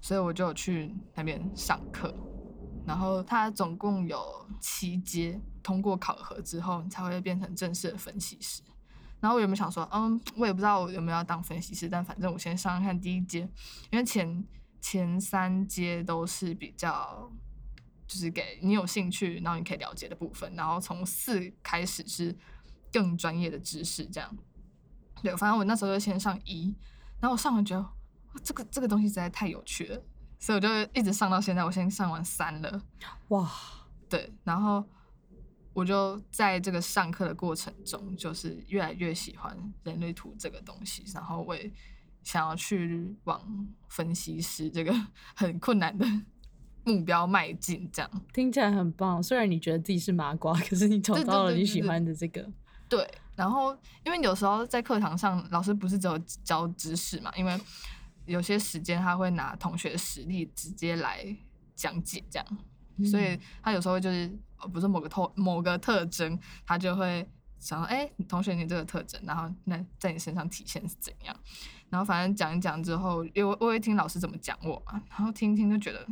[0.00, 2.14] 所以我就去那边上课。
[2.86, 8.62] 然后它总共有七阶，通过考核之后，你才会变成正式的分析师。
[9.20, 13.40] 然后我原本想说，嗯，我也不知道我有没有要当分析师，但反正我先上看第一阶，
[13.90, 14.42] 因为前
[14.80, 17.30] 前三阶都是比较
[18.08, 22.34] 就是给你有兴趣，然后你可以了解的部分，然后从四开始是
[22.90, 24.36] 更专业的知识，这样。
[25.22, 26.74] 对，反正我那时候就先上一，
[27.20, 27.92] 然后我上完觉得，哇
[28.42, 30.02] 这个这个东西实在太有趣了，
[30.38, 32.82] 所以我就一直上到现在，我先上完三了。
[33.28, 33.50] 哇，
[34.08, 34.82] 对，然后
[35.74, 41.70] 我就在这个上课的过程中，就是越来越喜欢人类图这个东西，然后我也
[42.22, 44.94] 想要去往分析师这个
[45.36, 46.06] 很困难的
[46.88, 48.10] 目标迈进，这样。
[48.32, 49.22] 听起来很棒。
[49.22, 52.48] 虽然你觉得自己是麻瓜， 可是你找到了你喜欢的这个，
[52.88, 57.60] 对，然后因为有时候在课堂上，老师不是只有教知识嘛，因为
[58.24, 61.24] 有些时间他会拿同学的实力直接来
[61.74, 62.46] 讲解，这样，
[63.10, 71.36] 所以他有时候就是呃不是某个特某个特征，他就会想说，哎、同学你这个特征，然后那在你身上体现是怎样，
[71.90, 76.06] 然后反正讲一讲之后，因为我我会听老师怎么讲我嘛，然后听听就觉得，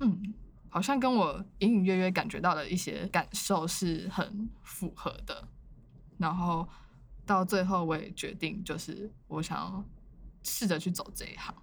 [0.00, 0.34] 嗯，
[0.68, 5.48] 好像跟我隐隐约约感觉到的一些感受是很符合的，
[6.18, 6.68] 然后
[7.24, 9.84] 到最后我也决定，就是我想要
[10.42, 11.54] 试着去走这一行。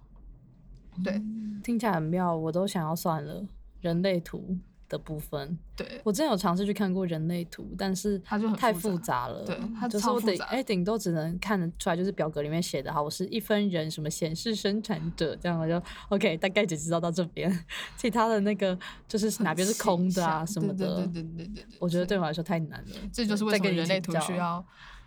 [1.04, 1.22] 对
[1.62, 3.46] 听起来很妙，我都想要算了。
[3.80, 9.44] 人类图的部分，对，我之前有尝试去看过人类图，但是它就很太复复杂了。
[9.44, 17.64] 对它就是我顶哎顶多只能看得出来，就是表格里面写的，好，我是一分人，什么显示生产者，这样我就 OK，大概只知道到这边，
[17.96, 22.96] 其他的那个就是哪边是空的啊什么的，对对对对对我觉得对我来说太难了。
[23.12, 24.64] 这就是为什么人类图需要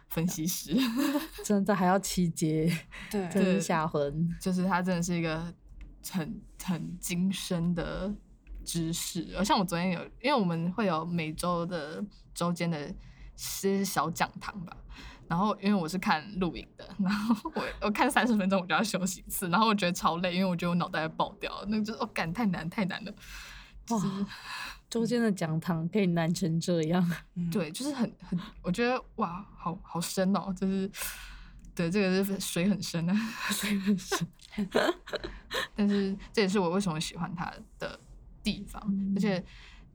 [0.10, 0.76] 分析师，
[1.44, 2.72] 真的还要七阶，
[3.10, 4.30] 对真是对吓魂。
[4.40, 5.42] 就是他真的是一个
[6.12, 8.14] 很很精深的
[8.66, 9.36] 知识。
[9.38, 12.94] 而像我昨天有，因为我们会有每周的周间的
[13.36, 14.76] 些小讲堂吧。
[15.28, 23.14] 然后，因为我是看录影的，然后我我看三十分钟我就要休息一次，然后我觉得超累，因为我觉得我脑袋要爆掉，那个就是哦，感太难太难了，
[23.92, 24.28] 哇，
[24.92, 27.12] 周间的讲堂可以难成这样，
[27.50, 30.92] 对，就是很很，我觉得哇，好好深哦，就是
[31.74, 33.16] 对，这个是水很深啊，
[33.50, 34.28] 水很深。
[35.74, 37.98] 但是这也是我为什么喜欢他的
[38.44, 38.82] 地方，
[39.16, 39.44] 而且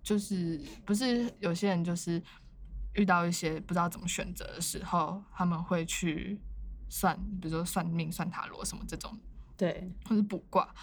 [0.03, 2.23] 就是不是有些人就是
[2.95, 6.39] 遇到一些不知道怎么选择的时候，他们会去
[6.89, 9.19] 算，比如说算命、算塔罗什么这种
[9.57, 10.75] 对，或是卜卦。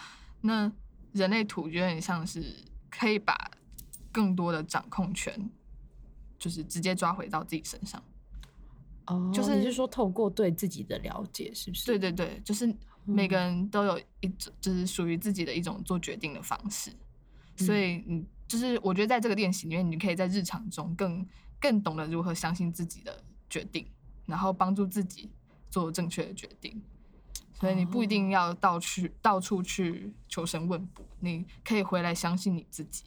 [0.41, 0.71] 那
[1.13, 2.43] 人类图有点像是
[2.89, 3.35] 可以把
[4.11, 5.49] 更多的掌控权，
[6.37, 8.03] 就是直接抓回到自己身上。
[9.05, 11.85] 哦，就是你是说透过对自己的了解，是不是？
[11.85, 12.73] 对对对，就是
[13.05, 16.91] 每个人都有一种，就是属于自己的一种做决定的方式。
[17.55, 21.25] 所以你就是我觉得在这个练习里面，你可以在日常中更
[21.59, 23.87] 更懂得如何相信自己的决定，
[24.25, 25.29] 然后帮助自己
[25.69, 26.81] 做正确的决定。
[27.53, 33.05] 所以你不一定要到去到处去求神问卜，你可以回来相信你自己，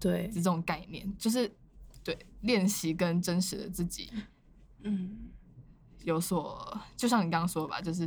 [0.00, 1.52] 对是这种概念，就是
[2.02, 4.10] 对练习跟真实的自己
[4.82, 5.30] 嗯，
[6.04, 8.06] 有所，就像你刚刚说的吧，就是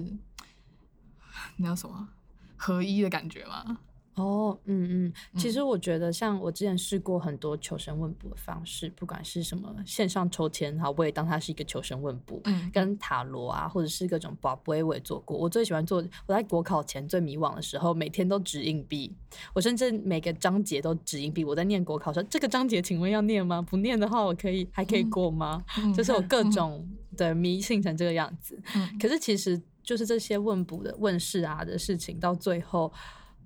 [1.58, 2.10] 那叫什么
[2.56, 3.78] 合一的感觉嘛。
[4.16, 15.38] 哦，嗯嗯，其嗯实我觉得，像我之前试过很多求神问卜的方式，不管是什么线上抽签，哈，我也当它是一个求神问卜，嗯跟塔罗啊，或者是各种宝贝，我也做过。
[15.38, 19.14] 我最喜欢做，我在国考前最迷惘的时候，每天都掷硬币，
[19.54, 21.44] 我甚至每个章节都掷硬币。
[21.44, 23.62] 我在念国考说，这个章节请问要念吗？
[23.62, 25.64] 不念的话，我可以还可以嗯过吗？
[25.78, 26.88] 嗯就是我各嗯种
[27.18, 28.58] 的迷信成这个样子。
[28.76, 32.92] 嗯可是其实就是这些问卜的问世啊的事情，到最后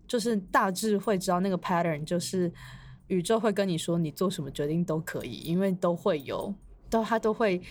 [0.10, 2.52] 就是大致会知道那个 pattern，就是
[3.08, 6.54] 宇宙会跟你说你做什么决定都可以，因为都会有，
[6.90, 7.62] 都它都会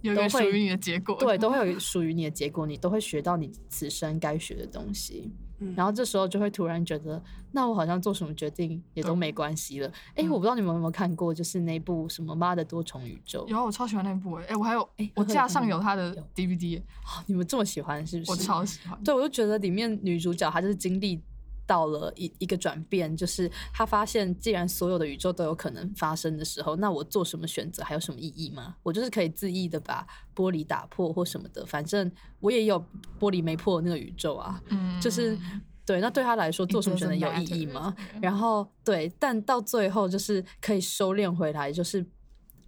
[0.00, 1.14] 有一个属于你的结果。
[1.16, 5.30] 对，都会有属于你的结果，你都会学到你此生该学的东西。
[5.62, 9.88] 嗯然后这时候就会突然觉得，那我好像做什么决定也都没关系了。
[10.14, 16.80] 哎、嗯我不知道你们有没有看过，就是那部什么《妈的多重宇宙》有，我超喜欢那部哎、哎、我还有哎我架上有它的 DVD，
[17.26, 18.30] 你们这么喜欢是不是？
[18.30, 18.98] 我超喜欢。
[19.04, 21.22] 对，我就觉得里面女主角她就是经历
[21.70, 28.74] 到了一一个转变，就是他发现，既然所有的宇宙都有可能发生的时候，那我做什么选择还有什么意义吗？
[28.82, 30.04] 我就是可以恣意的把
[30.34, 32.10] 玻璃打破或什么的，反正
[32.40, 32.84] 我也有
[33.20, 34.60] 玻璃没破的那个宇宙啊。
[34.70, 35.38] 嗯，就是
[35.86, 37.94] 对，那对他来说做什么选择有意义吗？
[38.20, 42.04] 然后对，但到最后就是可以收敛回来，就是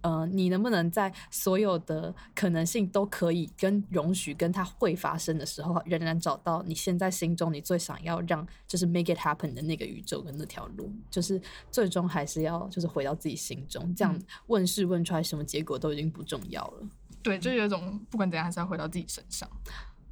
[0.03, 11.41] 呃，你能不能在所有的可能性都可以跟容许跟它会发生的时候，仍然找到你现在心中你最想要让就是 make it happen 的那个宇宙跟那条路，就是
[11.71, 16.87] 最终还是要就是回到自己心中，这样嗯问世问出来什么结果都已经不重要了。
[17.21, 19.49] 对，就有一种不管怎样还是要回到自己身上。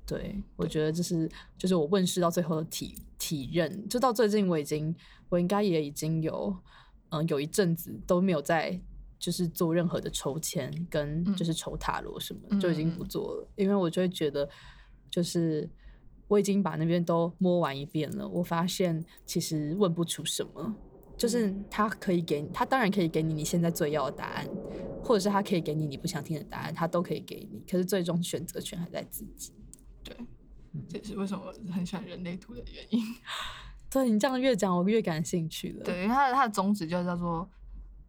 [0.06, 4.96] 对，我觉得这是就是我问世到最后的体体认，就到最近我已经
[5.28, 6.56] 我应该也已经有
[7.10, 8.80] 嗯有一阵子都没有在
[9.22, 14.50] 就是做任何的抽签跟嗯就是抽塔罗什么，嗯就已经不做了，因为我就会觉得
[15.10, 15.70] 就是
[16.28, 20.76] 我已经把那边都摸完一遍了，我发现其实问不出什么。
[21.18, 24.48] 就是他可以给你，他当然可以给你你现在最要的答案，
[25.04, 27.62] 或者是他可以给你你不想听的答案，他都可以给你。
[27.70, 29.54] 可是最终选择权还在自己。
[30.04, 30.18] 对，
[30.90, 33.04] 这也是为什么我很喜欢人类图的原因。
[33.88, 35.84] 对你这样越讲，我越感兴趣了。
[35.84, 37.48] 对，因为它的它的宗旨就叫做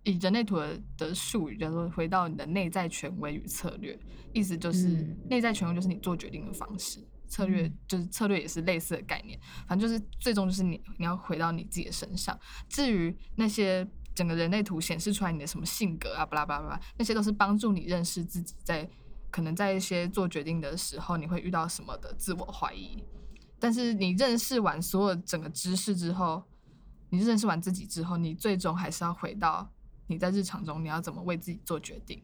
[0.05, 3.99] 以人类图的的术语叫做回到你的内在权威与策略，
[4.33, 6.99] 意思就是嗯内在权威就是你做决定的方式，
[7.29, 12.39] 策略嗯就是策略也是类似的概念，反正就是最终就是你你要回到你自己的身上。
[12.69, 18.89] 至于那些整个人类图显示出来你的什么性格啊，巴拉巴拉巴拉，那些都是帮助你认识自己在
[19.31, 23.03] 可能在一些做决定的时候你会遇到什么的自我怀疑。
[23.59, 26.43] 但是你认识完所有整个知识之后，
[27.11, 29.73] 你认识完自己之后，你最终还是要回到
[30.07, 32.23] 你在日常中你要怎么为自己做决定，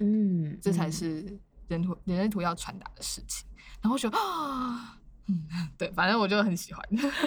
[0.00, 1.38] 嗯，这才嗯是
[1.68, 3.46] 人图人类图要传达的事情。
[3.80, 4.97] 然后我觉得啊，
[5.28, 6.82] 嗯， 对，反正我就很喜欢。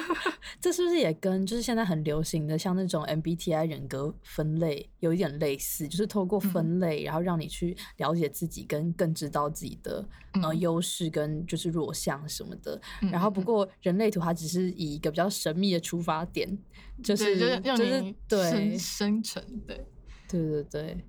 [0.59, 5.87] 这是不是也跟就是现在很流行的像那种 MBTI 人格分类有一点类似？
[5.87, 12.79] 就是透过嗯分类，然后让你去了解自己，跟更知道自己的呃嗯优势跟就是弱项什么的。
[13.01, 16.57] 嗯然后不过人类图它只是以一个比较神秘的出发点，
[17.03, 19.85] 就是就是让就是对生生成，对
[20.27, 21.05] 对对对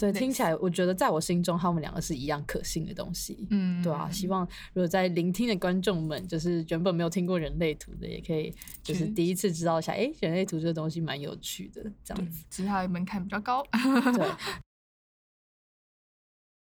[0.00, 3.46] 对，类听起来我觉得在我心中他们两个是一样可信的东西。
[3.50, 13.62] 嗯，对啊，希望如果在聆听的观众们，就是原本没有听过人类图的，也可以就是第一次知道一下，哎、人类图这个东西蛮有趣的，这样子。，其实它的门槛比较高。
[13.72, 14.26] 对，